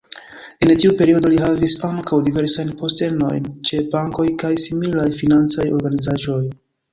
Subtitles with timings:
[0.67, 6.41] En tiu periodo li havis ankaŭ diversajn postenojn ĉe bankoj kaj similaj financaj organizaĵoj.